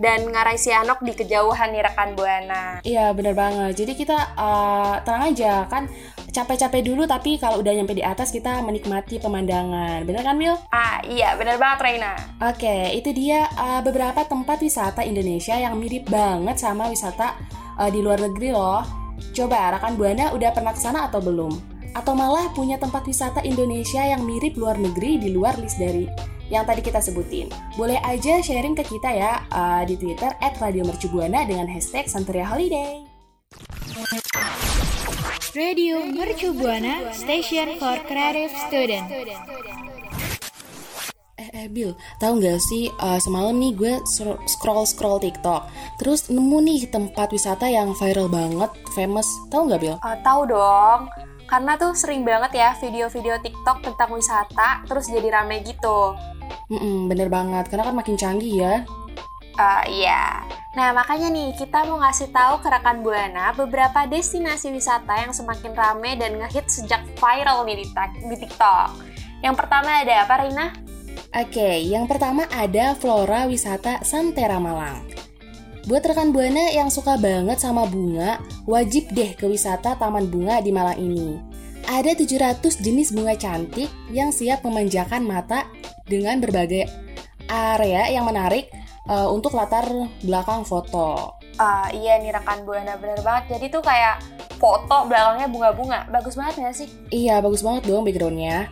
dan 0.00 0.32
ngarai 0.32 0.56
Sianok 0.56 1.04
di 1.04 1.12
kejauhan 1.12 1.76
nih 1.76 1.84
rekan 1.84 2.16
Buana. 2.16 2.80
Iya 2.80 3.12
bener 3.12 3.36
banget. 3.36 3.84
Jadi 3.84 3.92
kita 4.00 4.16
uh, 4.32 4.96
tenang 5.04 5.36
aja 5.36 5.68
kan 5.68 5.92
capek-capek 6.32 6.80
dulu 6.80 7.04
tapi 7.04 7.36
kalau 7.36 7.60
udah 7.60 7.76
nyampe 7.76 7.92
di 7.92 8.00
atas 8.00 8.32
kita 8.32 8.64
menikmati 8.64 9.20
pemandangan. 9.20 10.08
Bener 10.08 10.24
kan 10.24 10.40
Mil? 10.40 10.56
Ah 10.72 11.04
iya 11.04 11.36
bener 11.36 11.60
banget 11.60 11.84
Reina. 11.84 12.16
Oke 12.40 12.96
itu 12.96 13.12
dia 13.12 13.44
uh, 13.60 13.84
beberapa 13.84 14.24
tempat 14.24 14.64
wisata 14.64 15.04
Indonesia 15.04 15.60
yang 15.60 15.76
mirip 15.76 16.08
banget 16.08 16.56
sama 16.56 16.88
wisata 16.88 17.36
uh, 17.76 17.92
di 17.92 18.00
luar 18.00 18.24
negeri 18.24 18.56
loh. 18.56 18.80
Coba 19.36 19.76
rekan 19.76 20.00
Buana 20.00 20.32
udah 20.32 20.50
pernah 20.56 20.72
ke 20.72 20.80
sana 20.80 21.12
atau 21.12 21.20
belum? 21.20 21.52
Atau 21.92 22.16
malah 22.16 22.48
punya 22.56 22.80
tempat 22.80 23.04
wisata 23.04 23.44
Indonesia 23.44 24.00
yang 24.00 24.24
mirip 24.24 24.56
luar 24.56 24.80
negeri 24.80 25.20
di 25.20 25.28
luar 25.34 25.60
list 25.60 25.76
dari 25.76 26.08
yang 26.50 26.66
tadi 26.66 26.82
kita 26.82 26.98
sebutin. 26.98 27.48
Boleh 27.78 27.96
aja 28.02 28.42
sharing 28.42 28.74
ke 28.74 28.82
kita 28.84 29.10
ya 29.14 29.40
uh, 29.54 29.86
di 29.86 29.94
Twitter 29.94 30.34
@radiomercubuana 30.38 31.46
dengan 31.46 31.70
hashtag 31.70 32.10
Santeria 32.10 32.44
Holiday. 32.50 33.06
Radio 35.50 36.06
Mercu 36.06 36.54
Buana 36.54 37.10
Station 37.10 37.74
for 37.78 37.98
Creative 38.06 38.54
Student. 38.70 39.06
Eh, 41.40 41.48
eh 41.50 41.66
Bill, 41.66 41.98
tahu 42.22 42.38
nggak 42.38 42.60
sih 42.62 42.86
uh, 43.02 43.18
semalam 43.18 43.58
nih 43.58 43.74
gue 43.74 43.94
scroll 44.46 44.86
scroll 44.86 45.18
TikTok, 45.18 45.66
terus 45.98 46.30
nemu 46.30 46.58
nih 46.62 46.80
tempat 46.86 47.34
wisata 47.34 47.66
yang 47.66 47.96
viral 47.98 48.30
banget, 48.30 48.70
famous. 48.94 49.26
Tahu 49.50 49.66
nggak 49.66 49.80
Bill? 49.82 49.96
Uh, 50.06 50.18
tahu 50.22 50.46
dong. 50.46 51.10
Karena 51.50 51.74
tuh 51.74 51.98
sering 51.98 52.22
banget 52.22 52.54
ya 52.54 52.70
video-video 52.78 53.42
TikTok 53.42 53.82
tentang 53.82 54.14
wisata, 54.14 54.86
terus 54.86 55.10
jadi 55.10 55.42
rame 55.42 55.66
gitu. 55.66 56.14
Mm 56.70 56.78
-mm, 56.78 56.96
bener 57.10 57.26
banget, 57.26 57.66
karena 57.66 57.90
kan 57.90 57.96
makin 57.98 58.14
canggih 58.14 58.62
ya. 58.62 58.74
Uh, 59.58 59.82
iya. 59.90 60.46
Nah, 60.78 60.94
makanya 60.94 61.26
nih 61.34 61.50
kita 61.58 61.82
mau 61.90 61.98
ngasih 61.98 62.30
tahu 62.30 62.62
ke 62.62 62.70
rekan 62.70 63.02
Buana 63.02 63.50
beberapa 63.50 64.06
destinasi 64.06 64.70
wisata 64.70 65.18
yang 65.18 65.34
semakin 65.34 65.74
rame 65.74 66.14
dan 66.14 66.38
ngehit 66.38 66.70
sejak 66.70 67.02
viral 67.18 67.66
nih 67.66 67.82
di, 67.82 68.36
TikTok. 68.38 68.88
Yang 69.42 69.54
pertama 69.58 70.06
ada 70.06 70.22
apa, 70.22 70.34
Rina? 70.46 70.66
Oke, 71.34 71.82
yang 71.82 72.06
pertama 72.06 72.46
ada 72.54 72.94
Flora 72.94 73.50
Wisata 73.50 74.06
Santera 74.06 74.62
Malang. 74.62 75.09
Buat 75.88 76.12
rekan 76.12 76.28
Buana 76.28 76.68
yang 76.76 76.92
suka 76.92 77.16
banget 77.16 77.56
sama 77.56 77.88
bunga, 77.88 78.36
wajib 78.68 79.08
deh 79.16 79.32
ke 79.32 79.48
wisata 79.48 79.96
Taman 79.96 80.28
Bunga 80.28 80.60
di 80.60 80.68
Malang 80.68 81.00
ini. 81.00 81.40
Ada 81.88 82.12
700 82.12 82.84
jenis 82.84 83.16
bunga 83.16 83.32
cantik 83.32 83.88
yang 84.12 84.28
siap 84.28 84.60
memanjakan 84.60 85.24
mata 85.24 85.64
dengan 86.04 86.36
berbagai 86.36 86.84
area 87.48 88.12
yang 88.12 88.28
menarik 88.28 88.68
uh, 89.08 89.32
untuk 89.32 89.56
latar 89.56 89.88
belakang 90.20 90.68
foto. 90.68 91.40
Uh, 91.56 91.88
iya 91.96 92.20
nih 92.20 92.36
rekan 92.36 92.60
buana 92.68 93.00
bener 93.00 93.24
banget. 93.24 93.56
Jadi 93.56 93.72
tuh 93.72 93.80
kayak 93.80 94.20
foto 94.60 95.08
belakangnya 95.08 95.48
bunga-bunga. 95.48 96.12
Bagus 96.12 96.36
banget 96.36 96.60
gak 96.60 96.76
sih? 96.76 96.88
Iya 97.08 97.40
bagus 97.40 97.64
banget 97.64 97.88
dong 97.88 98.04
backgroundnya. 98.04 98.68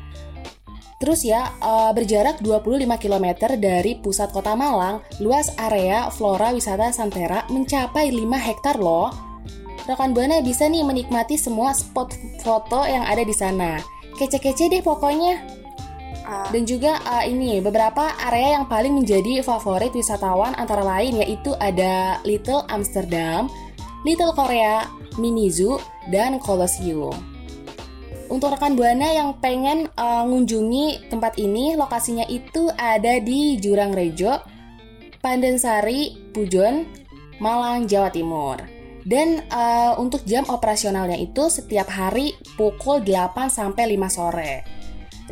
Terus 0.99 1.23
ya, 1.23 1.55
uh, 1.63 1.95
berjarak 1.95 2.43
25 2.43 2.99
km 2.99 3.27
dari 3.55 3.95
pusat 4.03 4.35
kota 4.35 4.59
Malang, 4.59 4.99
luas 5.23 5.55
area 5.55 6.11
flora 6.11 6.51
wisata 6.51 6.91
Santera 6.91 7.47
mencapai 7.47 8.11
5 8.11 8.19
hektar 8.35 8.77
loh. 8.83 9.15
Rekan 9.87 10.13
Buana 10.13 10.43
bisa 10.43 10.67
nih 10.67 10.83
menikmati 10.83 11.39
semua 11.39 11.73
spot 11.73 12.13
foto 12.43 12.83
yang 12.85 13.07
ada 13.07 13.23
di 13.23 13.33
sana. 13.33 13.79
Kece-kece 14.19 14.69
deh 14.69 14.83
pokoknya. 14.83 15.39
Ah. 16.29 16.51
Dan 16.51 16.67
juga 16.67 16.99
uh, 17.07 17.25
ini 17.25 17.63
beberapa 17.63 18.13
area 18.29 18.61
yang 18.61 18.67
paling 18.69 18.93
menjadi 18.93 19.41
favorit 19.41 19.95
wisatawan 19.95 20.53
antara 20.59 20.83
lain 20.83 21.23
yaitu 21.23 21.55
ada 21.63 22.21
Little 22.27 22.67
Amsterdam, 22.69 23.47
Little 24.03 24.35
Korea, 24.35 24.85
Mini 25.17 25.49
Zoo, 25.49 25.79
dan 26.11 26.37
Colosseum. 26.43 27.17
Untuk 28.29 28.53
rekan 28.53 28.77
Buana 28.77 29.09
yang 29.09 29.41
pengen 29.41 29.89
uh, 29.97 30.21
ngunjungi 30.29 31.09
tempat 31.09 31.41
ini, 31.41 31.73
lokasinya 31.81 32.29
itu 32.29 32.69
ada 32.77 33.17
di 33.25 33.57
Jurang 33.57 33.97
Rejo, 33.97 34.37
Pandensari, 35.25 36.29
Pujon, 36.37 36.85
Malang, 37.41 37.89
Jawa 37.89 38.13
Timur. 38.13 38.61
Dan 39.09 39.41
uh, 39.49 39.97
untuk 39.97 40.29
jam 40.29 40.45
operasionalnya 40.45 41.17
itu 41.17 41.49
setiap 41.49 41.89
hari 41.89 42.37
pukul 42.61 43.01
8 43.01 43.49
sampai 43.49 43.97
5 43.97 44.13
sore. 44.13 44.55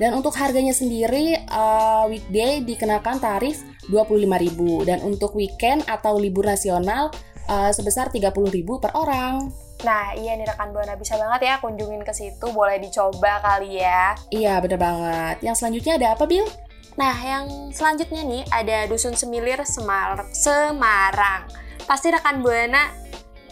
Dan 0.01 0.17
untuk 0.17 0.33
harganya 0.41 0.73
sendiri 0.73 1.37
uh, 1.53 2.09
weekday 2.09 2.65
dikenakan 2.65 3.21
tarif 3.21 3.61
25.000 3.93 4.89
dan 4.89 5.05
untuk 5.05 5.37
weekend 5.37 5.85
atau 5.85 6.17
libur 6.17 6.49
nasional 6.49 7.13
uh, 7.53 7.69
sebesar 7.77 8.09
30.000 8.09 8.33
per 8.81 8.97
orang. 8.97 9.66
Nah, 9.85 10.17
iya 10.17 10.33
nih 10.39 10.49
rekan 10.49 10.73
Buana 10.73 10.97
bisa 10.97 11.21
banget 11.21 11.53
ya 11.53 11.55
kunjungin 11.61 12.01
ke 12.01 12.13
situ, 12.17 12.47
boleh 12.49 12.81
dicoba 12.81 13.45
kali 13.45 13.85
ya. 13.85 14.17
Iya, 14.33 14.57
bener 14.65 14.81
banget. 14.81 15.37
Yang 15.45 15.57
selanjutnya 15.61 15.93
ada 16.01 16.09
apa, 16.17 16.25
Bill? 16.25 16.49
Nah, 16.97 17.13
yang 17.21 17.45
selanjutnya 17.77 18.25
nih 18.25 18.43
ada 18.49 18.89
Dusun 18.89 19.13
Semilir 19.13 19.61
Semar 19.69 20.25
Semarang. 20.33 21.45
Pasti 21.85 22.09
rekan 22.09 22.41
Buana 22.41 22.89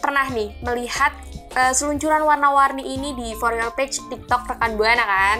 pernah 0.01 0.25
nih 0.33 0.57
melihat 0.65 1.13
uh, 1.53 1.73
seluncuran 1.73 2.25
warna-warni 2.25 2.81
ini 2.81 3.13
di 3.13 3.27
For 3.37 3.53
Your 3.53 3.73
Page 3.77 4.01
TikTok 4.09 4.49
rekan 4.49 4.73
Buana 4.81 5.05
kan? 5.05 5.39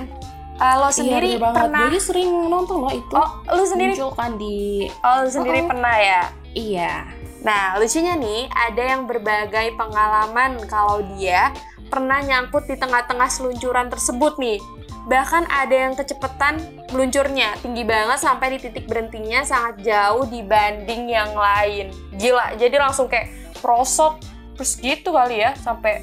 Uh, 0.55 0.75
lo 0.79 0.87
iya, 0.87 0.95
sendiri 0.95 1.29
iya, 1.35 1.51
pernah? 1.51 1.81
Jadi 1.89 1.99
sering 1.99 2.29
nonton 2.47 2.77
lo 2.85 2.89
itu. 2.93 3.11
Oh, 3.11 3.29
lu 3.57 3.63
sendiri? 3.67 3.91
Muncul 3.97 4.11
kan 4.15 4.31
di. 4.39 4.87
Oh, 5.03 5.25
lu 5.25 5.29
sendiri 5.33 5.59
oh, 5.65 5.67
pernah 5.67 5.95
ya? 5.99 6.21
Iya. 6.55 6.93
Nah, 7.45 7.77
lucunya 7.77 8.17
nih, 8.17 8.49
ada 8.49 8.83
yang 8.97 9.05
berbagai 9.05 9.77
pengalaman 9.77 10.57
kalau 10.65 11.05
dia 11.13 11.53
pernah 11.93 12.17
nyangkut 12.25 12.65
di 12.65 12.73
tengah-tengah 12.73 13.29
seluncuran 13.29 13.93
tersebut 13.93 14.41
nih. 14.41 14.57
Bahkan 15.05 15.45
ada 15.53 15.75
yang 15.85 15.93
kecepatan 15.93 16.57
meluncurnya, 16.89 17.53
tinggi 17.61 17.85
banget 17.85 18.17
sampai 18.17 18.57
di 18.57 18.65
titik 18.65 18.89
berhentinya 18.89 19.45
sangat 19.45 19.85
jauh 19.85 20.25
dibanding 20.25 21.05
yang 21.13 21.37
lain. 21.37 21.93
Gila, 22.17 22.57
jadi 22.57 22.81
langsung 22.81 23.05
kayak 23.05 23.29
prosot 23.61 24.17
terus 24.57 24.81
gitu 24.81 25.13
kali 25.13 25.45
ya, 25.45 25.53
sampai 25.61 26.01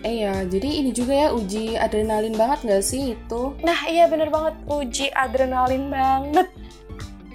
Iya, 0.00 0.48
jadi 0.48 0.80
ini 0.80 0.90
juga 0.96 1.12
ya 1.12 1.28
uji 1.36 1.76
adrenalin 1.76 2.32
banget 2.32 2.64
gak 2.64 2.82
sih 2.82 3.14
itu? 3.14 3.52
Nah 3.60 3.84
iya 3.84 4.08
bener 4.08 4.32
banget, 4.32 4.56
uji 4.64 5.12
adrenalin 5.12 5.92
banget. 5.92 6.48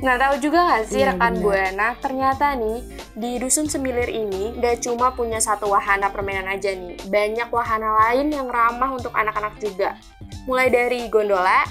Nah 0.02 0.18
tahu 0.18 0.42
juga 0.42 0.74
gak 0.74 0.90
sih 0.90 1.06
iya, 1.06 1.14
rekan 1.14 1.38
bener. 1.38 1.46
Buana, 1.46 1.90
ternyata 2.02 2.58
nih 2.58 3.05
di 3.16 3.40
Dusun 3.40 3.72
Semilir 3.72 4.12
ini 4.12 4.60
gak 4.60 4.84
cuma 4.84 5.16
punya 5.16 5.40
satu 5.40 5.72
wahana 5.72 6.12
permainan 6.12 6.52
aja 6.52 6.76
nih, 6.76 7.00
banyak 7.08 7.48
wahana 7.48 7.96
lain 8.06 8.28
yang 8.28 8.52
ramah 8.52 8.92
untuk 8.92 9.16
anak-anak 9.16 9.56
juga. 9.64 9.96
Mulai 10.44 10.68
dari 10.68 11.08
gondola, 11.08 11.64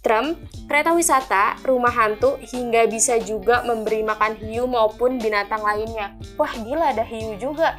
tram, 0.00 0.38
kereta 0.70 0.94
wisata, 0.94 1.58
rumah 1.66 1.90
hantu, 1.90 2.38
hingga 2.38 2.86
bisa 2.86 3.18
juga 3.18 3.66
memberi 3.66 4.06
makan 4.06 4.38
hiu 4.38 4.70
maupun 4.70 5.18
binatang 5.18 5.60
lainnya. 5.60 6.14
Wah 6.38 6.54
gila 6.54 6.94
ada 6.94 7.02
hiu 7.02 7.34
juga. 7.34 7.74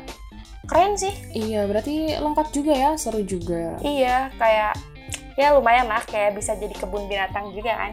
Keren 0.68 1.00
sih. 1.00 1.16
Iya 1.32 1.68
berarti 1.72 2.20
lengkap 2.20 2.48
juga 2.52 2.76
ya 2.76 2.92
seru 3.00 3.24
juga. 3.24 3.80
Iya 3.80 4.36
kayak 4.36 4.76
ya 5.40 5.56
lumayan 5.56 5.88
lah 5.88 6.04
kayak 6.04 6.36
bisa 6.36 6.56
jadi 6.60 6.76
kebun 6.76 7.08
binatang 7.08 7.56
juga 7.56 7.76
kan 7.76 7.92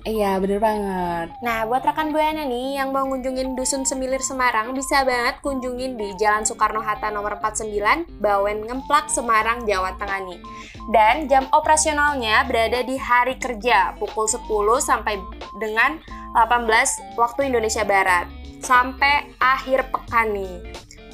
Iya 0.00 0.40
bener 0.40 0.56
banget. 0.64 1.28
Nah 1.44 1.68
buat 1.68 1.84
rekan 1.84 2.08
Buana 2.08 2.48
nih 2.48 2.80
yang 2.80 2.88
mau 2.88 3.04
ngunjungin 3.04 3.52
Dusun 3.52 3.84
Semilir 3.84 4.24
Semarang 4.24 4.72
Bisa 4.72 5.04
banget 5.04 5.44
kunjungin 5.44 6.00
di 6.00 6.16
Jalan 6.16 6.48
Soekarno-Hatta 6.48 7.12
nomor 7.12 7.36
49 7.36 8.16
Bawen 8.16 8.64
Ngemplak 8.64 9.12
Semarang 9.12 9.68
Jawa 9.68 10.00
Tengah 10.00 10.20
nih. 10.24 10.40
Dan 10.88 11.28
jam 11.28 11.44
operasionalnya 11.52 12.48
berada 12.48 12.80
di 12.80 12.96
hari 12.96 13.36
kerja 13.36 13.92
Pukul 14.00 14.24
10 14.24 14.48
sampai 14.80 15.20
dengan 15.60 16.00
18 16.32 17.20
waktu 17.20 17.52
Indonesia 17.52 17.84
Barat. 17.84 18.24
Sampai 18.64 19.36
akhir 19.36 19.92
pekan 19.92 20.32
nih. 20.32 20.64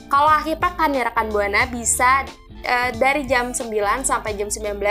Kalau 0.07 0.31
akhir 0.31 0.63
pekan 0.63 0.95
ya 0.95 1.11
rekan 1.11 1.35
Buana 1.35 1.67
bisa 1.67 2.23
uh, 2.67 2.91
dari 2.99 3.23
jam 3.25 3.55
9 3.55 3.71
sampai 4.03 4.35
jam 4.35 4.51
19 4.51 4.83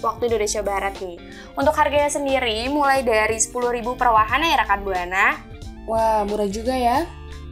waktu 0.00 0.22
Indonesia 0.30 0.62
Barat 0.62 0.94
nih. 1.02 1.18
Untuk 1.58 1.74
harganya 1.74 2.08
sendiri 2.08 2.70
mulai 2.70 3.02
dari 3.02 3.36
10.000 3.36 3.82
per 3.98 4.08
wahana 4.14 4.46
ya 4.46 4.56
rekan 4.62 4.80
Buana. 4.86 5.26
Wah, 5.84 6.24
murah 6.24 6.48
juga 6.48 6.72
ya. 6.72 7.04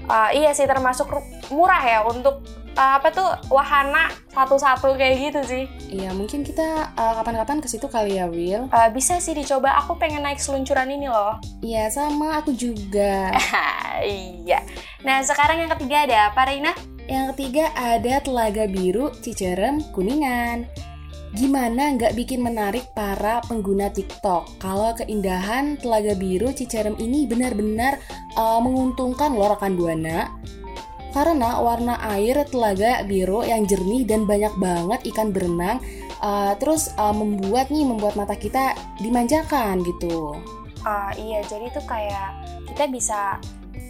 Uh, 0.07 0.31
iya 0.35 0.51
sih 0.51 0.67
termasuk 0.67 1.07
murah 1.53 1.83
ya 1.83 2.03
untuk 2.03 2.43
uh, 2.77 2.93
apa 2.99 3.09
tuh 3.12 3.29
wahana 3.53 4.11
satu-satu 4.33 4.97
kayak 4.97 5.15
gitu 5.31 5.41
sih. 5.45 5.65
Iya, 5.93 6.17
mungkin 6.17 6.41
kita 6.43 6.97
uh, 6.97 7.12
kapan-kapan 7.21 7.61
ke 7.61 7.69
situ 7.69 7.87
kali 7.87 8.17
ya, 8.17 8.27
Will. 8.29 8.67
Uh, 8.73 8.89
bisa 8.91 9.21
sih 9.21 9.37
dicoba. 9.37 9.77
Aku 9.85 10.01
pengen 10.01 10.25
naik 10.25 10.41
seluncuran 10.41 10.89
ini 10.89 11.09
loh. 11.09 11.37
Iya, 11.61 11.93
sama 11.93 12.41
aku 12.41 12.57
juga. 12.57 13.33
iya. 14.05 14.65
Nah, 15.05 15.21
sekarang 15.21 15.61
yang 15.61 15.71
ketiga 15.77 16.09
ada 16.09 16.17
apa, 16.33 16.49
Reina? 16.49 16.73
Yang 17.12 17.37
ketiga 17.37 17.69
ada 17.76 18.25
Telaga 18.25 18.64
Biru 18.64 19.12
Cicerem 19.21 19.85
Kuningan. 19.92 20.64
Gimana 21.37 21.92
nggak 21.92 22.16
bikin 22.16 22.40
menarik 22.40 22.88
para 22.97 23.45
pengguna 23.45 23.92
TikTok 23.92 24.57
kalau 24.57 24.97
keindahan 24.97 25.76
Telaga 25.76 26.16
Biru 26.16 26.57
Cicerem 26.57 26.97
ini 26.97 27.28
benar-benar 27.28 28.00
uh, 28.40 28.64
menguntungkan 28.64 29.37
loh 29.37 29.52
rekan 29.52 29.76
Buana? 29.76 30.33
Karena 31.12 31.61
warna 31.61 32.00
air 32.16 32.40
telaga 32.49 33.04
biru 33.04 33.45
yang 33.45 33.69
jernih 33.69 34.09
dan 34.09 34.25
banyak 34.25 34.57
banget 34.57 35.12
ikan 35.12 35.28
berenang, 35.28 35.76
uh, 36.25 36.57
terus 36.57 36.88
uh, 36.97 37.12
membuat 37.12 37.69
nih 37.69 37.85
membuat 37.85 38.16
mata 38.16 38.33
kita 38.33 38.73
dimanjakan 38.97 39.85
gitu. 39.85 40.40
Uh, 40.81 41.12
iya, 41.21 41.45
jadi 41.45 41.69
tuh 41.76 41.85
kayak 41.85 42.33
kita 42.73 42.88
bisa 42.88 43.37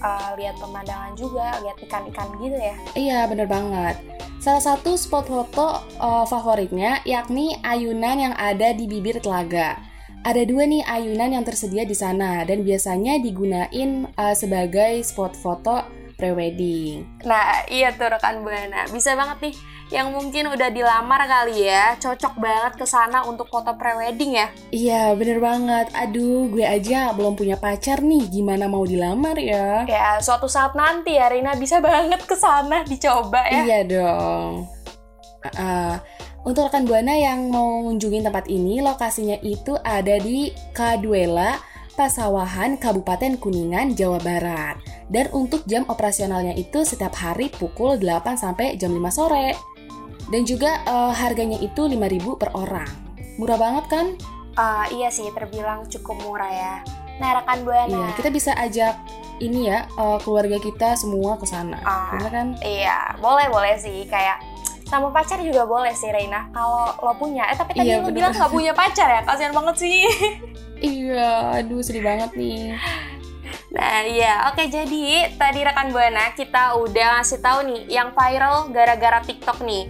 uh, 0.02 0.34
lihat 0.36 0.58
pemandangan 0.58 1.14
juga, 1.14 1.56
lihat 1.62 1.78
ikan-ikan 1.86 2.28
gitu 2.42 2.58
ya. 2.58 2.74
Iya, 2.98 3.18
bener 3.30 3.46
banget. 3.46 3.96
Salah 4.42 4.58
satu 4.58 4.98
spot 4.98 5.30
foto 5.30 5.80
uh, 6.02 6.26
favoritnya 6.26 6.98
yakni 7.06 7.54
ayunan 7.62 8.18
yang 8.18 8.34
ada 8.34 8.74
di 8.74 8.90
bibir 8.90 9.22
telaga. 9.22 9.78
ada 10.22 10.42
dua 10.46 10.62
nih 10.70 10.86
ayunan 10.86 11.34
yang 11.34 11.44
tersedia 11.44 11.82
di 11.82 11.98
sana 11.98 12.46
dan 12.46 12.62
biasanya 12.62 13.18
digunain 13.18 14.06
uh, 14.14 14.34
sebagai 14.38 15.02
spot 15.02 15.34
foto 15.34 15.82
prewedding. 16.14 17.02
Nah, 17.26 17.66
iya 17.66 17.90
tuh 17.90 18.06
rekan 18.06 18.46
Buana. 18.46 18.86
Bisa 18.94 19.18
banget 19.18 19.50
nih 19.50 19.54
yang 19.92 20.08
mungkin 20.10 20.48
udah 20.48 20.72
dilamar 20.72 21.28
kali 21.28 21.68
ya, 21.68 21.94
cocok 22.00 22.40
banget 22.40 22.72
ke 22.80 22.86
sana 22.88 23.28
untuk 23.28 23.52
foto 23.52 23.76
prewedding 23.76 24.40
ya. 24.40 24.48
Iya, 24.72 25.12
bener 25.12 25.38
banget. 25.38 25.92
Aduh, 25.92 26.48
gue 26.48 26.64
aja 26.64 27.12
belum 27.12 27.36
punya 27.36 27.60
pacar 27.60 28.00
nih. 28.00 28.24
Gimana 28.32 28.66
mau 28.72 28.88
dilamar 28.88 29.36
ya? 29.36 29.84
Ya, 29.84 30.16
suatu 30.24 30.48
saat 30.48 30.72
nanti 30.72 31.20
ya 31.20 31.28
Rina 31.28 31.52
bisa 31.60 31.78
banget 31.84 32.24
ke 32.24 32.32
sana 32.32 32.80
dicoba 32.88 33.44
ya. 33.52 33.62
Iya 33.68 33.78
dong. 33.84 34.64
Uh, 35.52 36.00
untuk 36.42 36.72
rekan 36.72 36.88
Buana 36.88 37.14
yang 37.14 37.52
mau 37.52 37.86
ngunjungin 37.86 38.26
tempat 38.26 38.48
ini, 38.48 38.82
lokasinya 38.82 39.38
itu 39.44 39.78
ada 39.84 40.18
di 40.18 40.50
Kaduela, 40.74 41.60
Pasawahan, 41.92 42.80
Kabupaten 42.80 43.36
Kuningan, 43.36 43.92
Jawa 43.92 44.18
Barat. 44.24 44.80
Dan 45.12 45.28
untuk 45.36 45.62
jam 45.68 45.84
operasionalnya 45.86 46.56
itu 46.56 46.82
setiap 46.88 47.12
hari 47.12 47.52
pukul 47.52 48.00
8 48.00 48.40
sampai 48.40 48.80
jam 48.80 48.90
5 48.90 49.12
sore. 49.12 49.71
Dan 50.32 50.48
juga 50.48 50.80
uh, 50.88 51.12
harganya 51.12 51.60
itu 51.60 51.84
5000 51.84 52.40
per 52.40 52.56
orang. 52.56 52.88
Murah 53.36 53.60
banget 53.60 53.84
kan? 53.92 54.06
Uh, 54.56 54.88
iya 54.96 55.12
sih, 55.12 55.28
terbilang 55.36 55.84
cukup 55.92 56.16
murah 56.24 56.48
ya. 56.48 56.74
Nah, 57.20 57.36
rekan 57.36 57.60
Buana. 57.68 57.92
Iya, 57.92 58.06
kita 58.16 58.32
bisa 58.32 58.56
ajak 58.56 58.96
ini 59.44 59.68
ya 59.68 59.84
uh, 60.00 60.16
keluarga 60.24 60.56
kita 60.56 60.96
semua 60.96 61.36
ke 61.36 61.44
sana. 61.44 61.76
Uh, 61.84 62.16
Bener 62.16 62.30
kan? 62.32 62.48
Iya, 62.64 63.20
boleh-boleh 63.20 63.76
sih 63.76 64.08
kayak 64.08 64.40
sama 64.88 65.08
pacar 65.08 65.40
juga 65.40 65.64
boleh 65.64 65.96
sih 65.96 66.12
Reina 66.12 66.52
kalau 66.52 66.92
lo 67.00 67.16
punya 67.16 67.48
eh 67.48 67.56
tapi 67.56 67.72
tadi 67.72 67.96
iya, 67.96 68.04
lo 68.04 68.12
bilang 68.12 68.28
gak 68.36 68.52
punya 68.52 68.76
pacar 68.76 69.08
ya 69.08 69.24
kasihan 69.24 69.56
banget 69.56 69.80
sih 69.80 70.04
iya 71.00 71.56
aduh 71.56 71.80
sedih 71.80 72.04
banget 72.04 72.28
nih 72.36 72.76
Nah 73.72 74.04
iya, 74.04 74.52
oke 74.52 74.68
jadi 74.68 75.32
tadi 75.40 75.64
rekan 75.64 75.96
Buana 75.96 76.36
kita 76.36 76.76
udah 76.76 77.20
ngasih 77.20 77.40
tahu 77.40 77.58
nih 77.64 77.80
yang 77.88 78.12
viral 78.12 78.68
gara-gara 78.68 79.24
TikTok 79.24 79.64
nih. 79.64 79.88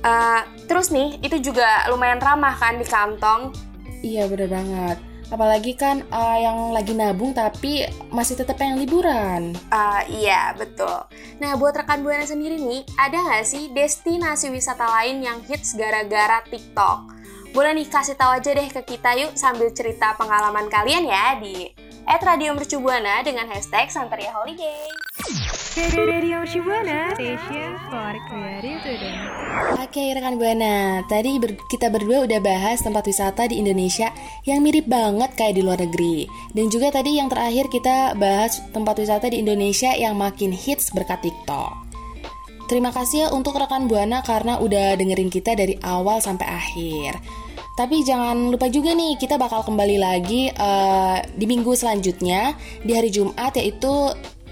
Uh, 0.00 0.42
terus 0.64 0.88
nih 0.88 1.20
itu 1.20 1.52
juga 1.52 1.84
lumayan 1.92 2.20
ramah 2.20 2.56
kan 2.56 2.80
di 2.80 2.86
kantong. 2.88 3.52
Iya 4.00 4.28
bener 4.32 4.48
banget. 4.48 4.98
Apalagi 5.30 5.78
kan 5.78 6.02
uh, 6.10 6.38
yang 6.42 6.74
lagi 6.74 6.90
nabung 6.90 7.30
tapi 7.30 7.86
masih 8.10 8.34
tetap 8.34 8.58
pengen 8.58 8.82
liburan. 8.82 9.54
Uh, 9.70 10.02
iya, 10.10 10.50
betul. 10.58 11.06
Nah, 11.38 11.54
buat 11.54 11.78
rekan 11.78 12.02
Buana 12.02 12.26
sendiri 12.26 12.58
nih, 12.58 12.82
ada 12.98 13.14
nggak 13.14 13.46
sih 13.46 13.70
destinasi 13.70 14.50
wisata 14.50 14.90
lain 14.90 15.22
yang 15.22 15.38
hits 15.46 15.78
gara-gara 15.78 16.42
TikTok? 16.50 17.14
Boleh 17.54 17.78
nih 17.78 17.86
kasih 17.86 18.18
tahu 18.18 18.42
aja 18.42 18.50
deh 18.50 18.68
ke 18.74 18.82
kita 18.82 19.14
yuk 19.22 19.38
sambil 19.38 19.70
cerita 19.70 20.18
pengalaman 20.18 20.66
kalian 20.66 21.06
ya 21.06 21.38
di 21.38 21.70
Radio 22.10 22.54
Mercu 22.58 22.82
Buana 22.82 23.22
dengan 23.22 23.46
hashtag 23.46 23.86
Santeria 23.86 24.34
Holiday. 24.34 25.09
Oke 29.78 30.02
rekan 30.10 30.34
Buana, 30.34 31.06
tadi 31.06 31.38
ber 31.38 31.54
kita 31.70 31.86
berdua 31.94 32.26
udah 32.26 32.42
bahas 32.42 32.82
tempat 32.82 33.06
wisata 33.06 33.46
di 33.46 33.62
Indonesia 33.62 34.10
yang 34.50 34.66
mirip 34.66 34.90
banget 34.90 35.30
kayak 35.38 35.54
di 35.54 35.62
luar 35.62 35.78
negeri. 35.78 36.26
Dan 36.50 36.74
juga 36.74 36.90
tadi 36.90 37.22
yang 37.22 37.30
terakhir 37.30 37.70
kita 37.70 38.18
bahas 38.18 38.58
tempat 38.74 38.98
wisata 38.98 39.30
di 39.30 39.46
Indonesia 39.46 39.94
yang 39.94 40.18
makin 40.18 40.50
hits 40.50 40.90
berkat 40.90 41.22
TikTok. 41.22 41.70
Terima 42.66 42.90
kasih 42.90 43.26
ya 43.26 43.28
untuk 43.30 43.54
rekan 43.54 43.86
Buana 43.86 44.26
karena 44.26 44.58
udah 44.58 44.98
dengerin 44.98 45.30
kita 45.30 45.54
dari 45.54 45.78
awal 45.86 46.18
sampai 46.18 46.50
akhir. 46.50 47.14
Tapi 47.78 48.02
jangan 48.02 48.50
lupa 48.50 48.66
juga 48.66 48.90
nih, 48.90 49.14
kita 49.16 49.38
bakal 49.38 49.62
kembali 49.62 49.96
lagi 50.02 50.50
uh, 50.50 51.22
di 51.30 51.46
minggu 51.46 51.72
selanjutnya 51.78 52.58
di 52.82 52.92
hari 52.92 53.08
Jumat 53.08 53.54
yaitu 53.54 54.10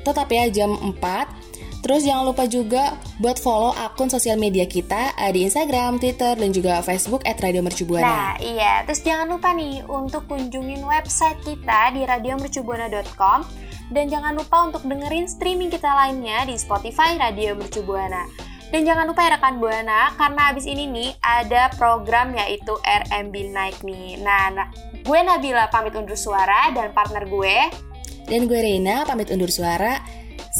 tetap 0.09 0.29
ya 0.33 0.49
jam 0.49 0.73
4. 0.73 1.49
Terus 1.79 2.03
jangan 2.03 2.27
lupa 2.27 2.45
juga 2.51 2.99
buat 3.23 3.39
follow 3.39 3.71
akun 3.71 4.11
sosial 4.11 4.35
media 4.35 4.67
kita 4.67 5.15
uh, 5.15 5.31
di 5.31 5.47
Instagram, 5.47 6.03
Twitter, 6.03 6.35
dan 6.35 6.51
juga 6.51 6.83
Facebook 6.83 7.23
at 7.23 7.39
Radio. 7.39 7.63
Nah 7.63 8.35
iya, 8.43 8.83
terus 8.83 9.07
jangan 9.07 9.31
lupa 9.31 9.55
nih 9.55 9.87
untuk 9.87 10.27
kunjungin 10.27 10.83
website 10.83 11.39
kita 11.47 11.95
di 11.95 12.03
radiomercubuana.com 12.03 13.47
dan 13.95 14.05
jangan 14.11 14.37
lupa 14.37 14.69
untuk 14.69 14.83
dengerin 14.85 15.31
streaming 15.31 15.71
kita 15.73 15.89
lainnya 15.89 16.45
di 16.45 16.59
Spotify 16.59 17.17
Radio 17.17 17.55
Mercubuana. 17.55 18.27
Dan 18.69 18.85
jangan 18.85 19.09
lupa 19.09 19.25
ya 19.25 19.41
rekan 19.41 19.57
Buana, 19.65 20.13
karena 20.21 20.53
abis 20.53 20.69
ini 20.69 20.85
nih 20.85 21.11
ada 21.25 21.73
program 21.81 22.37
yaitu 22.37 22.77
RMB 22.85 23.35
Night 23.49 23.81
nih. 23.81 24.21
Nah, 24.21 24.53
nah, 24.53 24.69
gue 24.93 25.19
Nabila 25.25 25.73
pamit 25.73 25.97
undur 25.97 26.21
suara 26.21 26.69
dan 26.77 26.93
partner 26.93 27.25
gue. 27.25 27.88
Dan 28.29 28.45
gue 28.45 28.61
Reina 28.61 29.09
pamit 29.09 29.33
undur 29.33 29.49
suara. 29.49 30.05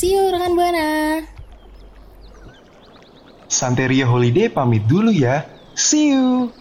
See 0.01 0.17
you 0.17 0.33
rekan 0.33 0.57
Buana. 0.57 1.21
Santeria 3.49 4.09
Holiday 4.09 4.49
pamit 4.49 4.89
dulu 4.89 5.13
ya. 5.13 5.45
See 5.77 6.17
you. 6.17 6.53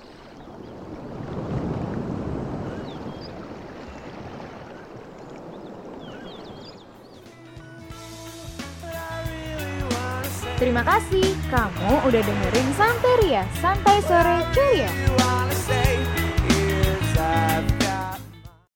Terima 10.57 10.81
kasih, 10.81 11.37
kamu 11.53 12.09
udah 12.09 12.21
dengerin 12.25 12.67
Santeria, 12.73 13.45
Santai 13.61 14.01
Sore 14.01 14.41
Ceria. 14.57 14.89